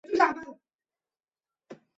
[0.03, 1.85] 咸丰九年己未科三甲进士。